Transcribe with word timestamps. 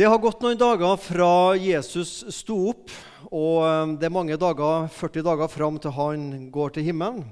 Det 0.00 0.06
har 0.08 0.16
gått 0.16 0.40
noen 0.40 0.56
dager 0.56 0.94
fra 0.96 1.52
Jesus 1.60 2.22
sto 2.32 2.54
opp, 2.70 2.88
og 3.28 3.56
eh, 3.66 3.90
det 4.00 4.06
er 4.08 4.12
mange 4.14 4.38
dager, 4.40 4.86
40 4.96 5.26
dager 5.26 5.50
fram 5.52 5.76
til 5.76 5.92
han 5.92 6.22
går 6.54 6.72
til 6.72 6.86
himmelen. 6.86 7.26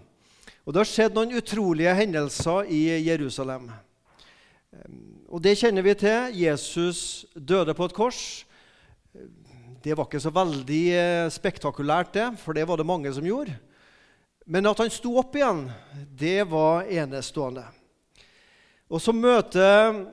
Og 0.66 0.74
Det 0.74 0.82
har 0.82 0.90
skjedd 0.90 1.16
noen 1.16 1.32
utrolige 1.38 1.94
hendelser 1.96 2.68
i 2.68 2.82
Jerusalem. 3.06 3.70
Eh, 3.72 4.98
og 5.32 5.40
Det 5.46 5.54
kjenner 5.62 5.86
vi 5.86 5.94
til. 5.96 6.36
Jesus 6.42 7.00
døde 7.32 7.72
på 7.72 7.88
et 7.88 7.96
kors. 7.96 8.20
Det 9.80 9.96
var 9.96 10.04
ikke 10.04 10.20
så 10.26 10.34
veldig 10.36 10.84
eh, 10.98 11.32
spektakulært, 11.32 12.12
det, 12.18 12.28
for 12.44 12.52
det 12.52 12.68
var 12.68 12.76
det 12.76 12.88
mange 12.92 13.14
som 13.16 13.24
gjorde. 13.24 13.56
Men 14.44 14.68
at 14.68 14.84
han 14.84 14.92
sto 14.92 15.16
opp 15.24 15.40
igjen, 15.40 15.70
det 16.12 16.42
var 16.52 16.84
enestående. 16.84 17.64
Og 18.92 19.00
så 19.00 19.16
møter 19.16 20.04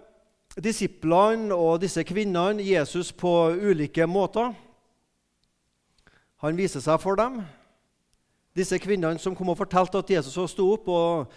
disiplene 0.56 1.56
og 1.56 1.82
disse 1.84 2.04
kvinnene 2.08 2.64
Jesus 2.64 3.12
på 3.12 3.32
ulike 3.52 4.08
måter. 4.08 4.54
Han 6.44 6.58
viser 6.58 6.84
seg 6.84 7.02
for 7.04 7.20
dem. 7.20 7.42
Disse 8.56 8.80
kvinnene 8.80 9.20
som 9.20 9.36
kom 9.36 9.52
og 9.52 9.60
fortalte 9.60 10.00
at 10.00 10.14
Jesus 10.16 10.38
sto 10.54 10.70
opp, 10.76 10.88
og 10.88 11.34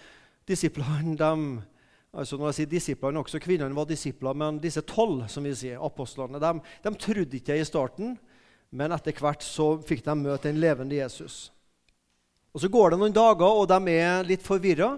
disiplene 0.46 1.16
dem, 1.18 1.48
altså 2.12 2.38
Når 2.38 2.46
jeg 2.46 2.54
sier 2.54 2.70
disiplene, 2.70 3.20
også 3.20 3.40
kvinnene 3.42 3.74
var 3.76 3.84
disipler, 3.84 4.34
men 4.34 4.60
disse 4.62 4.80
tolv 4.86 5.26
som 5.28 5.45
vi 5.45 5.52
sier, 5.54 5.82
apostlene, 5.82 6.40
de, 6.40 6.52
de 6.84 6.95
trodde 6.95 7.37
ikke 7.37 7.59
i 7.59 7.66
starten, 7.66 8.16
men 8.70 8.92
etter 8.92 9.16
hvert 9.18 9.42
så 9.45 9.74
fikk 9.82 10.04
de 10.06 10.14
møte 10.16 10.48
en 10.48 10.60
levende 10.60 10.96
Jesus. 10.96 11.50
Og 12.54 12.60
Så 12.60 12.68
går 12.68 12.90
det 12.90 12.98
noen 13.00 13.14
dager, 13.14 13.45
og 13.45 13.68
de 13.68 13.92
er 13.92 14.24
litt 14.26 14.42
forvirra. 14.42 14.96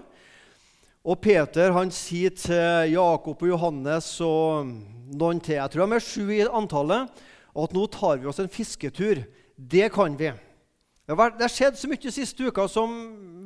Og 1.01 1.17
Peter 1.17 1.73
han 1.73 1.89
sier 1.93 2.33
til 2.37 2.93
Jakob 2.93 3.39
og 3.41 3.49
Johannes 3.49 4.13
og 4.21 4.69
noen 5.17 5.39
til, 5.41 5.57
jeg 5.57 5.73
tror 5.73 5.89
de 5.89 5.97
er 5.97 6.05
sju 6.05 6.29
i 6.29 6.43
antallet, 6.45 7.09
at 7.51 7.73
nå 7.73 7.87
tar 7.91 8.19
vi 8.21 8.29
oss 8.29 8.39
en 8.39 8.51
fisketur. 8.51 9.23
Det 9.57 9.89
kan 9.93 10.13
vi. 10.17 10.29
Det 11.09 11.17
har 11.17 11.51
skjedd 11.51 11.79
så 11.79 11.89
mye 11.89 12.13
siste 12.13 12.45
uka 12.45 12.67
som 12.69 12.93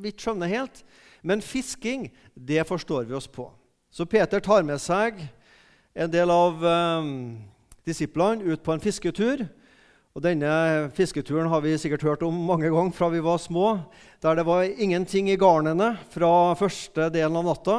vi 0.02 0.12
ikke 0.12 0.28
skjønner 0.28 0.52
helt. 0.52 0.84
Men 1.26 1.42
fisking, 1.42 2.10
det 2.36 2.66
forstår 2.68 3.08
vi 3.08 3.16
oss 3.16 3.26
på. 3.26 3.48
Så 3.90 4.04
Peter 4.04 4.42
tar 4.44 4.62
med 4.62 4.78
seg 4.82 5.24
en 5.96 6.12
del 6.12 6.30
av 6.30 6.60
eh, 6.60 7.08
disiplene 7.88 8.44
ut 8.52 8.62
på 8.62 8.76
en 8.76 8.84
fisketur. 8.84 9.46
Og 10.16 10.22
Denne 10.24 10.48
fisketuren 10.96 11.50
har 11.52 11.60
vi 11.60 11.74
sikkert 11.76 12.06
hørt 12.06 12.22
om 12.24 12.36
mange 12.48 12.70
ganger 12.72 12.94
fra 12.96 13.10
vi 13.12 13.18
var 13.20 13.36
små. 13.36 13.74
Der 14.24 14.38
det 14.38 14.46
var 14.48 14.64
ingenting 14.64 15.28
i 15.28 15.36
garnene 15.36 15.90
fra 16.08 16.54
første 16.56 17.10
delen 17.12 17.36
av 17.36 17.44
natta. 17.44 17.74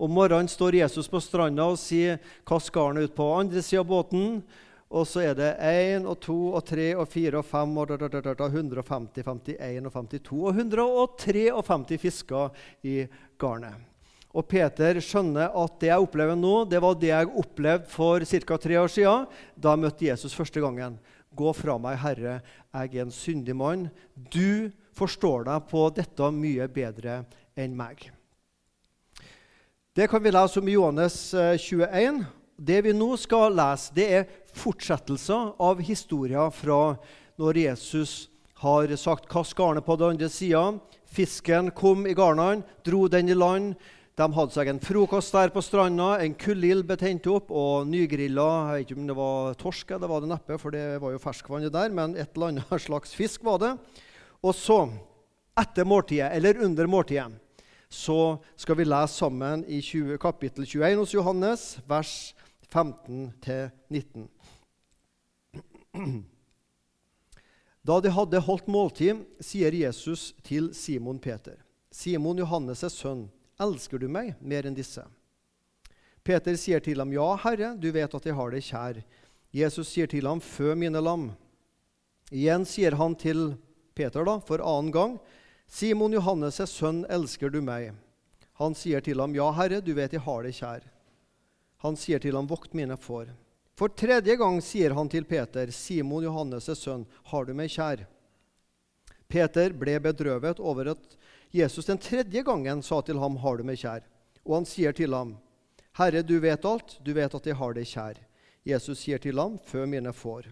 Om 0.00 0.14
morgenen 0.16 0.48
står 0.48 0.78
Jesus 0.78 1.10
på 1.12 1.20
stranda 1.20 1.66
og 1.68 1.76
sier 1.76 2.16
'kast 2.48 2.72
garnet 2.72 3.04
ut 3.04 3.14
på 3.14 3.28
andre 3.36 3.60
sida 3.60 3.80
av 3.80 3.92
båten'. 3.92 4.40
Og 4.90 5.04
så 5.04 5.20
er 5.20 5.34
det 5.34 5.56
1 5.60 6.06
og 6.06 6.16
2 6.20 6.54
og 6.54 6.64
3 6.64 6.96
og 6.96 7.08
4 7.08 7.38
og 7.38 7.44
5 7.44 7.76
og 7.76 7.90
150, 7.92 9.22
51 9.22 9.86
og 9.86 9.92
52 9.92 10.44
og 10.48 10.56
153 10.56 11.98
fisker 11.98 12.50
i 12.84 13.06
garnet. 13.38 13.74
Og 14.32 14.48
Peter 14.48 14.96
skjønner 14.96 15.52
at 15.52 15.80
det 15.80 15.88
jeg 15.88 16.00
opplever 16.00 16.36
nå, 16.36 16.64
det 16.64 16.80
var 16.80 16.94
det 16.94 17.12
jeg 17.12 17.28
opplevde 17.28 17.86
for 17.86 18.24
ca. 18.24 18.56
tre 18.56 18.80
år 18.80 18.88
siden. 18.88 19.26
Da 19.60 19.70
jeg 19.70 19.78
møtte 19.78 20.06
Jesus 20.06 20.32
første 20.34 20.60
gangen. 20.60 20.98
Gå 21.36 21.52
fra 21.56 21.78
meg, 21.80 21.96
Herre, 22.02 22.40
jeg 22.72 22.94
er 22.94 23.04
en 23.06 23.14
syndig 23.14 23.54
mann. 23.56 23.86
Du 24.14 24.70
forstår 24.96 25.46
deg 25.48 25.68
på 25.70 25.86
dette 25.96 26.28
mye 26.34 26.66
bedre 26.68 27.22
enn 27.56 27.76
meg. 27.76 28.10
Det 29.96 30.08
kan 30.08 30.22
vi 30.24 30.32
lese 30.32 30.60
om 30.60 30.68
i 30.68 30.76
Johannes 30.76 31.16
21. 31.32 32.20
Eh, 32.20 32.28
det 32.56 32.82
vi 32.84 32.92
nå 32.96 33.14
skal 33.20 33.56
lese, 33.56 33.92
det 33.96 34.06
er 34.08 34.28
fortsettelser 34.56 35.54
av 35.60 35.80
historier 35.84 36.52
fra 36.54 36.94
når 37.40 37.58
Jesus 37.64 38.28
har 38.62 38.92
sagt 38.96 39.28
'kast 39.28 39.56
garnet 39.56 39.84
på 39.84 39.96
den 39.96 40.10
andre 40.10 40.28
sida'. 40.28 40.80
Fisken 41.04 41.70
kom 41.70 42.06
i 42.06 42.14
garnene, 42.14 42.62
dro 42.84 43.08
den 43.08 43.28
i 43.28 43.34
land. 43.34 43.74
De 44.22 44.28
hadde 44.30 44.54
seg 44.54 44.68
en 44.70 44.78
frokost 44.78 45.34
der 45.34 45.50
på 45.50 45.58
stranda. 45.64 46.12
En 46.22 46.34
kullild 46.38 46.84
ble 46.86 46.94
tent 47.00 47.24
opp 47.26 47.48
og 47.50 47.88
nygrilla 47.90 48.44
Jeg 48.68 48.84
vet 48.84 48.84
ikke 48.86 49.00
om 49.00 49.08
det 49.08 49.16
var 49.18 49.56
torsk, 49.58 49.88
det 49.98 50.10
var 50.12 50.22
det 50.22 50.28
neppe, 50.30 50.58
for 50.62 50.70
det 50.70 51.00
var 51.02 51.10
jo 51.10 51.22
ferskvann 51.22 51.66
der, 51.66 51.90
men 51.90 52.14
et 52.14 52.30
eller 52.36 52.52
annet 52.52 52.84
slags 52.86 53.16
fisk 53.18 53.42
var 53.42 53.58
det. 53.58 53.72
Og 54.46 54.54
så, 54.54 54.78
etter 55.58 55.88
måltidet, 55.88 56.30
eller 56.36 56.62
under 56.62 56.86
måltidet, 56.86 57.34
så 57.90 58.38
skal 58.54 58.78
vi 58.78 58.86
lese 58.86 59.18
sammen 59.24 59.66
i 59.66 59.82
20, 59.82 60.14
kapittel 60.22 60.70
21 60.70 61.02
hos 61.02 61.16
Johannes, 61.18 61.66
vers 61.90 62.14
15-19. 62.70 64.30
Da 67.82 67.98
de 67.98 68.10
hadde 68.14 68.38
holdt 68.46 68.68
måltid, 68.70 69.26
sier 69.42 69.74
Jesus 69.74 70.30
til 70.46 70.70
Simon 70.78 71.18
Peter, 71.18 71.58
Simon 71.90 72.38
Johannes' 72.38 72.86
sønn, 72.94 73.26
Elsker 73.62 74.02
du 74.02 74.08
meg 74.10 74.34
mer 74.40 74.66
enn 74.66 74.76
disse? 74.76 75.04
Peter 76.22 76.56
sier 76.58 76.82
til 76.82 77.02
ham, 77.02 77.12
Ja, 77.14 77.34
Herre, 77.44 77.74
du 77.78 77.90
vet 77.94 78.14
at 78.14 78.26
jeg 78.26 78.36
har 78.38 78.54
deg 78.54 78.64
kjær. 78.66 79.02
Jesus 79.52 79.90
sier 79.90 80.10
til 80.10 80.26
ham, 80.26 80.40
Fø 80.40 80.74
mine 80.78 81.02
lam. 81.02 81.30
Igjen 82.32 82.64
sier 82.66 82.96
han 82.98 83.14
til 83.18 83.52
Peter 83.94 84.24
da, 84.24 84.38
for 84.40 84.62
annen 84.64 84.92
gang, 84.94 85.18
Simon 85.66 86.14
Johannes' 86.14 86.70
sønn, 86.70 87.04
elsker 87.10 87.50
du 87.52 87.60
meg? 87.64 87.92
Han 88.60 88.74
sier 88.78 89.02
til 89.04 89.20
ham, 89.20 89.34
Ja, 89.36 89.50
Herre, 89.56 89.80
du 89.80 89.92
vet 89.98 90.14
jeg 90.14 90.24
har 90.24 90.46
deg 90.46 90.56
kjær. 90.56 90.86
Han 91.82 91.98
sier 91.98 92.22
til 92.22 92.38
ham, 92.38 92.48
Vokt 92.50 92.74
mine 92.78 92.96
får. 92.96 93.32
For 93.78 93.90
tredje 93.90 94.36
gang 94.38 94.60
sier 94.62 94.94
han 94.94 95.08
til 95.10 95.24
Peter, 95.26 95.70
Simon 95.74 96.24
Johannes' 96.24 96.70
sønn, 96.78 97.06
har 97.32 97.48
du 97.48 97.54
meg 97.56 97.72
kjær? 97.72 98.06
Peter 99.32 99.72
ble 99.72 99.96
bedrøvet 100.04 100.60
over 100.60 100.92
at 100.92 101.16
Jesus 101.54 101.86
den 101.86 101.98
tredje 101.98 102.42
gangen 102.42 102.82
sa 102.82 103.02
til 103.02 103.18
ham, 103.18 103.36
'Har 103.36 103.56
du 103.56 103.62
meg 103.62 103.76
kjær?' 103.76 104.08
Og 104.46 104.54
han 104.54 104.64
sier 104.64 104.92
til 104.92 105.12
ham, 105.12 105.36
'Herre, 105.92 106.22
du 106.22 106.40
vet 106.40 106.64
alt, 106.64 106.98
du 107.04 107.12
vet 107.12 107.34
at 107.34 107.46
jeg 107.46 107.54
har 107.54 107.74
deg 107.74 107.84
kjær.' 107.84 108.24
Jesus 108.64 108.98
sier 108.98 109.18
til 109.18 109.38
ham, 109.38 109.58
'Fø 109.58 109.86
mine 109.86 110.12
får'. 110.12 110.48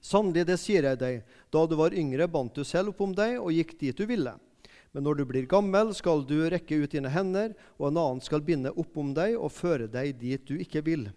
Sannelig, 0.00 0.46
det 0.46 0.58
sier 0.60 0.82
jeg 0.82 0.98
deg, 0.98 1.24
da 1.50 1.66
du 1.66 1.74
var 1.76 1.90
yngre, 1.90 2.28
bandt 2.28 2.54
du 2.54 2.64
selv 2.64 2.88
opp 2.94 3.00
om 3.00 3.12
deg 3.12 3.40
og 3.40 3.50
gikk 3.52 3.78
dit 3.80 3.96
du 3.96 4.06
ville. 4.06 4.32
Men 4.92 5.02
når 5.02 5.14
du 5.14 5.24
blir 5.24 5.46
gammel, 5.46 5.92
skal 5.94 6.22
du 6.24 6.48
rekke 6.48 6.84
ut 6.84 6.90
dine 6.90 7.10
hender, 7.10 7.54
og 7.78 7.88
en 7.88 7.98
annen 7.98 8.20
skal 8.20 8.40
binde 8.40 8.70
opp 8.70 8.96
om 8.96 9.12
deg 9.14 9.36
og 9.36 9.52
føre 9.52 9.90
deg 9.90 10.18
dit 10.18 10.46
du 10.46 10.56
ikke 10.56 10.84
vil. 10.86 11.10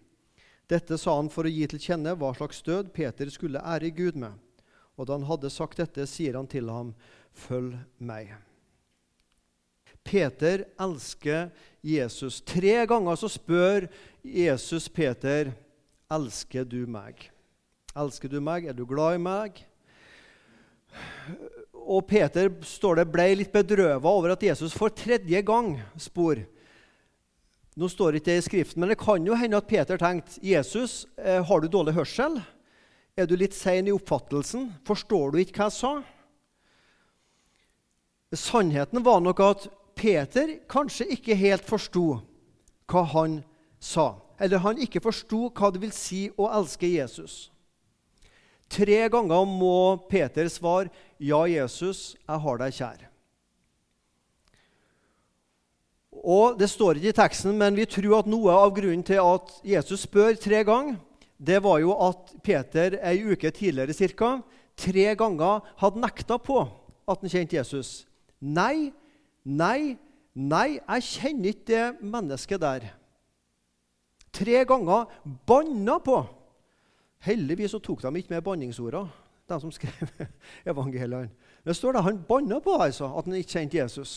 Dette 0.67 0.97
sa 0.97 1.15
han 1.15 1.29
for 1.29 1.45
å 1.45 1.53
gi 1.53 1.67
til 1.67 1.79
kjenne 1.79 2.15
hva 2.17 2.33
slags 2.33 2.61
død 2.65 2.91
Peter 2.93 3.29
skulle 3.29 3.61
ære 3.61 3.93
Gud 3.93 4.17
med. 4.17 4.33
Og 4.97 5.07
da 5.07 5.13
han 5.13 5.29
hadde 5.29 5.53
sagt 5.53 5.77
dette, 5.77 6.05
sier 6.09 6.35
han 6.37 6.49
til 6.49 6.69
ham, 6.69 6.93
Følg 7.33 7.79
meg. 7.97 8.35
Peter 10.03 10.65
elsker 10.79 11.49
Jesus. 11.81 12.41
Tre 12.41 12.85
ganger 12.87 13.19
så 13.19 13.29
spør 13.31 13.87
Jesus 14.23 14.89
Peter, 14.89 15.51
'Elsker 16.11 16.63
du 16.63 16.85
meg?' 16.85 17.29
Elsker 17.93 18.29
du 18.29 18.39
meg? 18.41 18.65
Er 18.65 18.73
du 18.73 18.85
glad 18.89 19.15
i 19.15 19.21
meg? 19.21 19.59
Og 21.73 22.07
Peter 22.07 22.49
står 22.65 23.01
det, 23.01 23.11
ble 23.11 23.27
litt 23.37 23.51
bedrøva 23.53 24.09
over 24.09 24.33
at 24.33 24.43
Jesus 24.43 24.73
for 24.73 24.89
tredje 24.89 25.41
gang 25.45 25.75
spor. 26.01 26.41
Nå 27.77 27.89
står 27.89 28.17
ikke 28.17 28.31
det 28.31 28.37
i 28.39 28.45
Skriften, 28.45 28.81
men 28.81 28.89
det 28.93 28.99
kan 29.01 29.25
jo 29.25 29.37
hende 29.37 29.57
at 29.57 29.69
Peter 29.69 29.97
tenkte 29.97 30.41
Jesus, 30.45 31.05
eh, 31.17 31.41
har 31.43 31.61
du 31.61 31.67
dårlig 31.67 31.93
hørsel? 31.93 32.41
Er 33.17 33.29
du 33.29 33.35
litt 33.37 33.53
sein 33.53 33.85
i 33.85 33.93
oppfattelsen? 33.93 34.71
Forstår 34.85 35.33
du 35.33 35.39
ikke 35.41 35.59
hva 35.59 35.69
jeg 35.69 35.77
sa? 35.77 35.93
Sannheten 38.33 39.03
var 39.05 39.21
nok 39.21 39.41
at 39.45 39.67
Peter 40.03 40.57
kanskje 40.67 41.07
ikke 41.15 41.35
helt 41.39 41.63
forsto 41.63 42.17
hva 42.91 43.03
han 43.13 43.39
sa. 43.79 44.17
Eller 44.35 44.59
han 44.59 44.81
ikke 44.83 44.99
forsto 45.03 45.47
hva 45.55 45.69
det 45.71 45.79
vil 45.79 45.93
si 45.95 46.25
å 46.35 46.49
elske 46.51 46.89
Jesus. 46.91 47.47
Tre 48.73 49.05
ganger 49.13 49.45
må 49.47 49.95
Peter 50.09 50.49
svare, 50.49 50.89
'Ja, 51.19 51.45
Jesus, 51.45 52.15
jeg 52.27 52.39
har 52.39 52.57
deg 52.57 52.73
kjær'. 52.73 53.07
Og 56.23 56.57
Det 56.57 56.69
står 56.69 56.97
ikke 56.97 57.09
i 57.09 57.19
teksten, 57.19 57.57
men 57.57 57.75
vi 57.75 57.85
tror 57.85 58.19
at 58.19 58.27
noe 58.27 58.51
av 58.51 58.73
grunnen 58.75 59.03
til 59.03 59.19
at 59.19 59.61
Jesus 59.63 60.01
spør 60.01 60.35
tre 60.35 60.63
ganger, 60.63 60.99
det 61.39 61.63
var 61.63 61.79
jo 61.79 61.91
at 61.91 62.43
Peter 62.43 62.99
ei 63.03 63.23
uke 63.23 63.51
tidligere 63.51 63.93
cirka, 63.93 64.41
tre 64.77 65.15
ganger 65.15 65.61
hadde 65.77 65.99
nekta 65.99 66.37
på 66.37 66.61
at 67.07 67.19
han 67.19 67.29
kjente 67.29 67.55
Jesus. 67.57 68.05
Nei, 68.39 68.93
Nei, 69.43 69.97
nei, 70.33 70.79
jeg 70.79 71.07
kjenner 71.09 71.51
ikke 71.51 71.67
det 71.67 71.85
mennesket 72.01 72.61
der. 72.63 72.87
Tre 74.33 74.63
ganger 74.65 75.09
banna 75.45 75.99
på. 76.03 76.23
Heldigvis 77.23 77.75
så 77.75 77.79
tok 77.83 78.01
de 78.03 78.11
ikke 78.19 78.33
med 78.33 78.43
banningsorda, 78.43 79.05
de 79.49 79.59
som 79.61 79.71
skrev 79.71 80.09
evangeliene. 80.71 81.31
Det 81.63 81.75
står 81.75 81.95
det 81.95 82.03
han 82.03 82.23
banna 82.27 82.59
på 82.63 82.75
altså, 82.75 83.07
at 83.17 83.27
han 83.27 83.37
ikke 83.39 83.59
kjente 83.59 83.79
Jesus. 83.79 84.15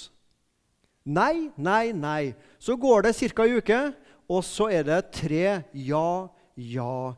Nei, 1.06 1.52
nei, 1.56 1.93
nei. 1.94 2.34
Så 2.58 2.75
går 2.76 3.06
det 3.06 3.14
ca. 3.14 3.44
ei 3.44 3.61
uke, 3.61 3.81
og 4.26 4.43
så 4.43 4.67
er 4.75 4.82
det 4.82 5.05
tre 5.14 5.62
ja, 5.73 6.28
ja, 6.56 7.14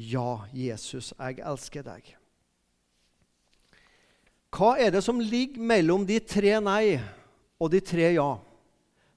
Ja, 0.00 0.40
Jesus, 0.52 1.12
jeg 1.18 1.42
elsker 1.44 1.84
deg. 1.84 2.14
Hva 4.50 4.74
er 4.80 4.90
det 4.94 5.02
som 5.04 5.20
ligger 5.20 5.60
mellom 5.60 6.06
de 6.08 6.18
tre 6.24 6.56
nei 6.64 7.00
og 7.60 7.70
de 7.72 7.80
tre 7.84 8.14
ja? 8.16 8.30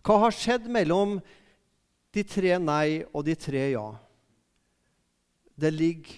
Hva 0.03 0.19
har 0.25 0.35
skjedd 0.35 0.67
mellom 0.71 1.17
de 2.13 2.23
tre 2.27 2.57
nei 2.59 3.03
og 3.13 3.23
de 3.27 3.35
tre 3.39 3.69
ja? 3.71 3.87
Det 5.55 5.71
ligger, 5.71 6.17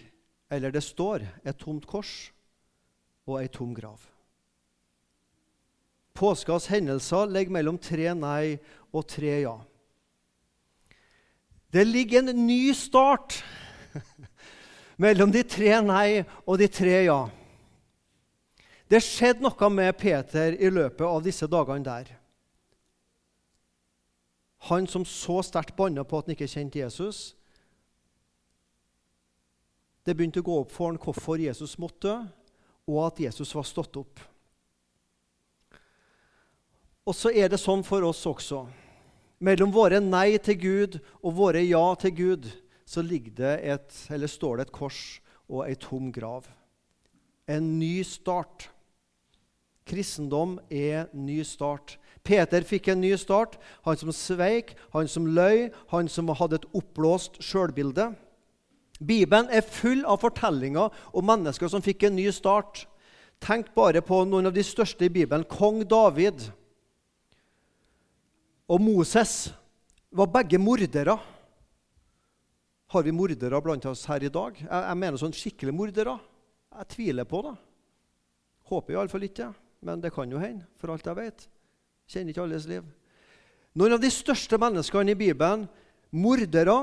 eller 0.49 0.73
det 0.73 0.81
står, 0.83 1.25
et 1.45 1.57
tomt 1.59 1.85
kors 1.87 2.31
og 3.27 3.39
ei 3.41 3.49
tom 3.51 3.73
grav. 3.75 3.99
Påskas 6.15 6.69
hendelser 6.71 7.27
ligger 7.27 7.57
mellom 7.57 7.77
tre 7.81 8.13
nei 8.15 8.55
og 8.95 9.03
tre 9.11 9.41
ja. 9.43 9.55
Det 11.75 11.83
ligger 11.83 12.23
en 12.23 12.45
ny 12.47 12.71
start 12.77 13.41
mellom 15.03 15.33
de 15.35 15.43
tre 15.43 15.75
nei 15.83 16.23
og 16.45 16.55
de 16.61 16.69
tre 16.71 17.01
ja. 17.03 17.19
Det 18.91 19.01
skjedde 19.01 19.41
noe 19.41 19.69
med 19.73 19.97
Peter 19.97 20.53
i 20.53 20.69
løpet 20.69 21.05
av 21.07 21.23
disse 21.25 21.47
dagene 21.49 21.85
der. 21.85 22.11
Han 24.69 24.87
som 24.89 25.05
så 25.05 25.41
sterkt 25.45 25.75
banna 25.77 26.05
på 26.05 26.19
at 26.19 26.27
han 26.27 26.35
ikke 26.35 26.49
kjente 26.49 26.79
Jesus. 26.81 27.33
Det 30.05 30.13
begynte 30.13 30.41
å 30.41 30.45
gå 30.45 30.57
opp 30.61 30.73
for 30.73 30.91
han 30.91 31.01
hvorfor 31.01 31.41
Jesus 31.41 31.77
måtte 31.81 32.07
dø, 32.07 32.15
og 32.85 32.99
at 33.07 33.19
Jesus 33.23 33.49
var 33.57 33.65
stått 33.65 33.97
opp. 33.97 34.19
Og 37.05 37.13
så 37.17 37.31
er 37.33 37.49
det 37.49 37.57
sånn 37.61 37.81
for 37.85 38.05
oss 38.05 38.21
også. 38.29 38.63
Mellom 39.41 39.73
våre 39.73 39.97
nei 40.01 40.37
til 40.41 40.57
Gud 40.61 40.99
og 41.23 41.33
våre 41.37 41.63
ja 41.65 41.83
til 42.01 42.13
Gud 42.17 42.45
så 42.85 43.01
det 43.01 43.59
et, 43.65 43.91
står 44.29 44.57
det 44.57 44.67
et 44.67 44.71
kors 44.71 45.19
og 45.49 45.65
ei 45.65 45.75
tom 45.75 46.11
grav. 46.13 46.45
En 47.49 47.79
ny 47.79 48.03
start. 48.03 48.69
Kristendom 49.85 50.57
er 50.73 51.11
ny 51.13 51.43
start. 51.45 51.99
Peter 52.25 52.63
fikk 52.65 52.89
en 52.89 53.03
ny 53.03 53.11
start. 53.21 53.59
Han 53.85 53.97
som 53.99 54.09
sveik, 54.15 54.73
han 54.95 55.05
som 55.09 55.27
løy, 55.29 55.67
han 55.91 56.09
som 56.09 56.31
hadde 56.33 56.57
et 56.57 56.69
oppblåst 56.73 57.37
sjølbilde. 57.45 58.09
Bibelen 58.97 59.51
er 59.53 59.61
full 59.61 60.01
av 60.09 60.23
fortellinger 60.23 60.93
om 61.13 61.27
mennesker 61.29 61.69
som 61.69 61.83
fikk 61.85 62.07
en 62.07 62.15
ny 62.17 62.25
start. 62.33 62.87
Tenk 63.43 63.69
bare 63.75 64.01
på 64.01 64.23
noen 64.25 64.49
av 64.49 64.55
de 64.55 64.63
største 64.65 65.05
i 65.05 65.11
Bibelen. 65.13 65.45
Kong 65.45 65.83
David 65.85 66.47
og 68.65 68.81
Moses 68.81 69.51
var 70.09 70.31
begge 70.33 70.57
mordere. 70.57 71.13
Har 72.89 73.05
vi 73.05 73.13
mordere 73.13 73.59
blant 73.61 73.85
oss 73.91 74.07
her 74.09 74.23
i 74.23 74.31
dag? 74.33 74.57
Jeg, 74.63 74.71
jeg 74.71 74.97
mener 75.03 75.21
sånn 75.21 75.35
skikkelig 75.35 75.75
mordere. 75.75 76.15
Jeg 76.79 76.89
tviler 76.95 77.29
på 77.29 77.43
det. 77.45 77.53
Håper 78.71 78.95
iallfall 78.95 79.27
ikke 79.27 79.51
men 79.81 80.01
det 80.01 80.13
kan 80.15 80.31
jo 80.31 80.41
hende, 80.41 80.65
for 80.79 80.93
alt 80.93 81.05
jeg 81.05 81.17
vet. 81.17 81.47
Kjenner 82.09 82.33
ikke 82.33 82.45
alles 82.45 82.67
liv. 82.69 82.85
Noen 83.75 83.97
av 83.97 84.01
de 84.03 84.11
største 84.13 84.59
menneskene 84.61 85.11
i 85.11 85.19
Bibelen 85.19 85.65
mordere, 86.15 86.77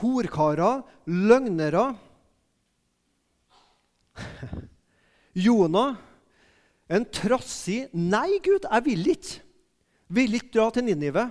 horkarer, 0.00 0.82
løgnere 1.04 1.90
Jonah, 5.46 5.96
en 6.90 7.04
trassig 7.06 7.88
'Nei, 7.92 8.40
Gud, 8.42 8.66
jeg 8.66 8.84
vil 8.84 9.14
ikke' 9.14 9.50
Vil 10.10 10.34
ikke 10.34 10.56
dra 10.56 10.64
til 10.74 10.88
Ninive. 10.88 11.28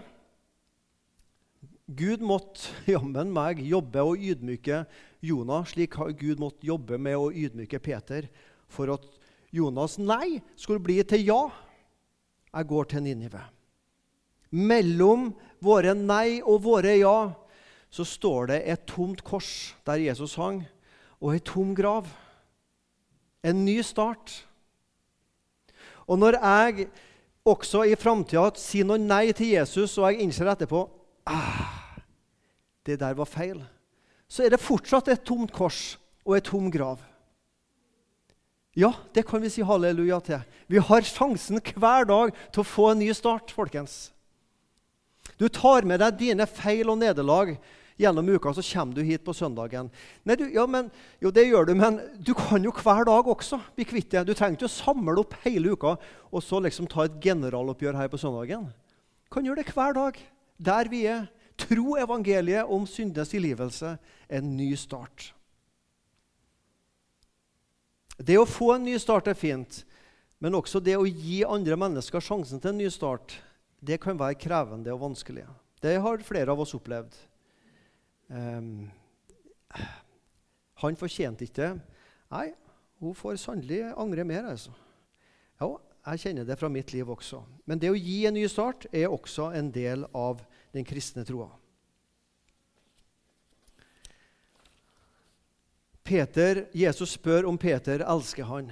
Gud 2.00 2.22
måtte 2.24 2.72
jammen 2.94 3.32
meg 3.36 3.60
jobbe 3.68 4.06
og 4.08 4.22
ydmyke 4.24 4.86
Jonah, 5.26 5.66
slik 5.68 5.98
Gud 6.00 6.40
måtte 6.40 6.64
jobbe 6.64 6.96
med 7.02 7.18
å 7.20 7.28
ydmyke 7.28 7.82
Peter 7.84 8.30
for 8.72 8.94
at 8.94 9.19
Jonas' 9.56 9.98
nei 10.02 10.40
skulle 10.56 10.84
bli 10.84 11.00
til 11.04 11.26
ja. 11.26 11.42
Jeg 12.50 12.68
går 12.70 12.90
til 12.90 13.04
Ninive. 13.06 13.42
Mellom 14.50 15.30
våre 15.62 15.94
nei 15.94 16.40
og 16.42 16.64
våre 16.66 16.96
ja 16.98 17.18
så 17.90 18.06
står 18.06 18.52
det 18.52 18.60
et 18.70 18.86
tomt 18.90 19.24
kors 19.26 19.74
der 19.86 20.02
Jesus 20.02 20.36
hang, 20.38 20.62
og 21.20 21.34
ei 21.34 21.42
tom 21.42 21.74
grav. 21.78 22.08
En 23.44 23.64
ny 23.66 23.80
start. 23.82 24.46
Og 26.06 26.20
når 26.20 26.38
jeg 26.38 26.88
også 27.46 27.86
i 27.90 27.98
framtida 27.98 28.52
sier 28.60 28.86
noe 28.86 29.02
nei 29.02 29.32
til 29.34 29.56
Jesus, 29.56 29.98
og 29.98 30.10
jeg 30.10 30.26
innser 30.26 30.50
etterpå 30.52 30.84
ah, 31.30 31.98
det 32.86 33.00
der 33.02 33.18
var 33.18 33.30
feil, 33.30 33.62
så 34.30 34.46
er 34.46 34.54
det 34.54 34.62
fortsatt 34.62 35.10
et 35.10 35.26
tomt 35.26 35.54
kors 35.54 35.98
og 36.26 36.38
et 36.38 36.46
tom 36.46 36.70
grav. 36.74 37.02
Ja, 38.78 38.94
det 39.14 39.26
kan 39.28 39.42
vi 39.42 39.50
si 39.50 39.66
halleluja 39.66 40.20
til. 40.26 40.46
Vi 40.70 40.78
har 40.78 41.06
sjansen 41.08 41.62
hver 41.74 42.06
dag 42.10 42.32
til 42.54 42.62
å 42.62 42.68
få 42.68 42.92
en 42.92 43.02
ny 43.02 43.10
start, 43.18 43.52
folkens. 43.56 44.12
Du 45.40 45.48
tar 45.50 45.88
med 45.88 46.02
deg 46.04 46.20
dine 46.20 46.46
feil 46.50 46.90
og 46.92 47.00
nederlag 47.02 47.56
gjennom 48.00 48.30
uka, 48.32 48.54
så 48.56 48.64
kommer 48.64 48.96
du 48.96 49.02
hit 49.04 49.26
på 49.26 49.34
søndagen. 49.36 49.90
Nei, 50.24 50.38
du, 50.40 50.46
ja, 50.54 50.66
men, 50.70 50.88
jo, 51.20 51.32
det 51.36 51.48
gjør 51.48 51.70
du, 51.70 51.74
men 51.80 52.00
du 52.24 52.32
kan 52.38 52.64
jo 52.64 52.74
hver 52.76 53.08
dag 53.10 53.28
også 53.28 53.60
bli 53.76 53.88
kvitt 53.88 54.12
det. 54.14 54.24
Du 54.28 54.34
trenger 54.34 54.60
ikke 54.60 54.70
å 54.70 54.76
samle 54.76 55.18
opp 55.20 55.36
hele 55.44 55.76
uka 55.76 55.98
og 56.30 56.46
så 56.46 56.62
liksom 56.64 56.88
ta 56.92 57.08
et 57.08 57.18
generaloppgjør 57.24 58.00
her 58.00 58.12
på 58.12 58.22
søndagen. 58.22 58.70
Du 59.28 59.34
kan 59.36 59.48
gjøre 59.48 59.64
det 59.64 59.76
hver 59.76 59.98
dag, 59.98 60.22
der 60.60 60.92
vi 60.92 61.04
er. 61.10 61.28
Tro 61.60 61.98
evangeliet 62.00 62.72
om 62.72 62.86
syndens 62.88 63.34
tilgivelse. 63.34 63.98
En 64.32 64.56
ny 64.56 64.72
start. 64.80 65.34
Det 68.20 68.36
å 68.36 68.48
få 68.48 68.74
en 68.76 68.84
ny 68.84 68.98
start 69.00 69.30
er 69.32 69.38
fint, 69.38 69.84
men 70.44 70.56
også 70.58 70.82
det 70.84 70.98
å 71.00 71.08
gi 71.08 71.42
andre 71.48 71.78
mennesker 71.80 72.24
sjansen 72.24 72.60
til 72.60 72.74
en 72.74 72.82
ny 72.82 72.90
start, 72.92 73.38
det 73.80 74.00
kan 74.04 74.20
være 74.20 74.40
krevende 74.40 74.92
og 74.92 75.06
vanskelig. 75.06 75.46
Det 75.80 75.96
har 76.04 76.26
flere 76.28 76.52
av 76.52 76.60
oss 76.60 76.76
opplevd. 76.76 77.16
Um, 78.28 78.90
han 80.84 81.00
fortjente 81.00 81.48
ikke 81.48 81.62
det. 81.62 81.72
Nei, 82.30 82.50
hun 83.00 83.16
får 83.16 83.40
sannelig 83.40 83.86
angre 83.96 84.26
mer. 84.28 84.52
altså. 84.52 84.76
Ja, 85.60 85.72
jeg 86.12 86.24
kjenner 86.26 86.48
det 86.48 86.60
fra 86.60 86.70
mitt 86.72 86.92
liv 86.94 87.10
også. 87.10 87.42
Men 87.66 87.80
det 87.80 87.92
å 87.92 87.98
gi 87.98 88.26
en 88.28 88.36
ny 88.36 88.46
start 88.52 88.88
er 88.92 89.08
også 89.08 89.52
en 89.56 89.72
del 89.72 90.06
av 90.16 90.44
den 90.76 90.88
kristne 90.88 91.24
troa. 91.28 91.50
Peter, 96.10 96.64
Jesus 96.74 97.12
spør 97.20 97.46
om 97.46 97.58
Peter 97.58 98.02
elsker 98.02 98.48
han, 98.50 98.72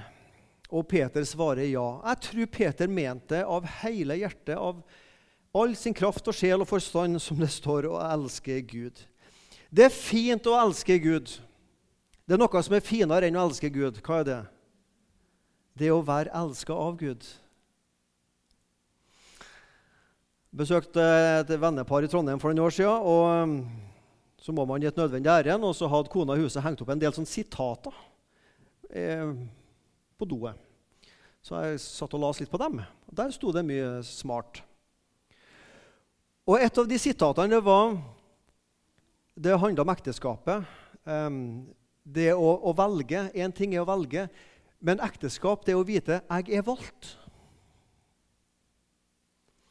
og 0.73 0.87
Peter 0.89 1.21
svarer 1.21 1.67
ja. 1.69 1.85
Jeg 2.09 2.21
tror 2.25 2.49
Peter 2.55 2.89
mente 2.89 3.43
av 3.45 3.67
hele 3.83 4.17
hjertet, 4.17 4.57
av 4.57 4.81
all 5.53 5.75
sin 5.77 5.93
kraft 5.93 6.25
og 6.27 6.33
sjel 6.33 6.65
og 6.65 6.69
forstand, 6.69 7.21
som 7.21 7.37
det 7.37 7.51
står, 7.53 7.85
å 7.91 8.01
elske 8.01 8.57
Gud. 8.65 9.03
Det 9.69 9.85
er 9.85 9.93
fint 9.93 10.49
å 10.49 10.57
elske 10.57 10.97
Gud. 11.03 11.29
Det 12.25 12.35
er 12.35 12.41
noe 12.41 12.63
som 12.65 12.75
er 12.75 12.85
finere 12.85 13.29
enn 13.29 13.37
å 13.37 13.45
elske 13.47 13.69
Gud. 13.69 14.01
Hva 14.01 14.21
er 14.21 14.27
det? 14.27 14.41
Det 15.77 15.91
å 15.93 16.01
være 16.01 16.33
elska 16.41 16.73
av 16.73 16.97
Gud. 16.97 17.21
Jeg 20.47 20.63
besøkte 20.63 21.03
et 21.43 21.53
vennepar 21.61 22.01
i 22.01 22.09
Trondheim 22.09 22.41
for 22.41 22.49
noen 22.49 22.65
år 22.65 22.73
siden. 22.73 22.97
og 22.97 23.96
Så 24.47 24.53
må 24.55 24.63
man 24.63 24.79
i 24.79 24.87
et 24.87 24.95
nødvendig 24.95 25.27
ærend, 25.27 25.65
og 25.67 25.73
så 25.75 25.89
hadde 25.91 26.07
kona 26.07 26.37
i 26.37 26.45
huset 26.45 26.63
hengt 26.63 26.79
opp 26.79 26.93
en 26.93 27.01
del 27.01 27.11
sånne 27.11 27.27
sitater 27.27 27.95
eh, 28.95 29.33
på 30.15 30.27
doet. 30.31 30.55
Så 31.43 31.59
jeg 31.65 31.81
satt 31.83 32.15
og 32.15 32.21
las 32.23 32.39
litt 32.39 32.51
på 32.53 32.59
dem. 32.61 32.79
Der 33.11 33.33
sto 33.35 33.51
det 33.51 33.65
mye 33.67 33.97
smart. 34.07 34.61
Og 36.47 36.63
et 36.63 36.79
av 36.79 36.87
de 36.87 36.99
sitatene 37.01 37.57
det 37.57 37.59
var 37.65 37.97
det 39.35 39.59
handler 39.59 39.83
om 39.83 39.91
ekteskapet. 39.91 40.63
Um, 41.03 41.41
det 42.07 42.31
å, 42.31 42.55
å 42.71 42.71
velge 42.75 43.27
Én 43.35 43.51
ting 43.51 43.75
er 43.75 43.83
å 43.83 43.89
velge, 43.91 44.29
men 44.79 45.03
ekteskap 45.03 45.67
det 45.67 45.75
er 45.75 45.81
å 45.81 45.87
vite 45.91 46.21
'jeg 46.23 46.55
er 46.55 46.63
valgt'. 46.63 47.17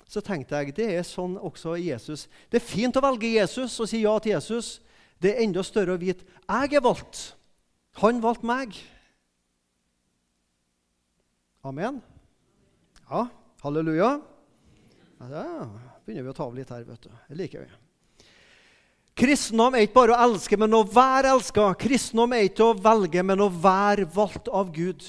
Så 0.06 0.22
tenkte 0.22 0.60
jeg 0.60 0.74
det 0.76 0.86
er 0.94 1.06
sånn 1.06 1.34
også 1.36 1.74
Jesus. 1.80 2.26
Det 2.50 2.60
er 2.60 2.66
fint 2.66 2.96
å 2.96 3.02
velge 3.02 3.32
Jesus 3.34 3.74
og 3.82 3.90
si 3.90 4.04
ja 4.04 4.14
til 4.22 4.36
Jesus. 4.36 4.76
Det 5.18 5.32
er 5.32 5.42
enda 5.42 5.64
større 5.66 5.96
å 5.96 6.00
vite 6.00 6.24
'jeg 6.24 6.74
er 6.74 6.80
valgt'. 6.80 7.34
Han 8.02 8.20
valgte 8.20 8.46
meg. 8.46 8.76
Amen. 11.64 12.02
Ja, 13.10 13.26
halleluja. 13.62 14.20
Ja, 15.18 15.26
da 15.28 15.44
begynner 16.04 16.22
vi 16.22 16.30
å 16.30 16.36
ta 16.36 16.44
av 16.44 16.54
litt 16.54 16.70
her. 16.70 16.84
vet 16.84 17.02
du. 17.02 17.10
Det 17.28 17.36
liker 17.36 17.64
vi. 17.64 17.70
Kristendom 19.16 19.74
er 19.74 19.86
ikke 19.86 19.96
bare 19.96 20.12
å 20.12 20.24
elske, 20.28 20.58
men 20.60 20.74
å 20.76 20.84
være 20.84 21.32
elska. 21.32 21.70
Kristendom 21.80 22.34
er 22.36 22.50
ikke 22.50 22.68
å 22.68 22.76
velge, 22.76 23.22
men 23.24 23.40
å 23.40 23.48
være 23.48 24.04
valgt 24.04 24.50
av 24.52 24.70
Gud. 24.70 25.02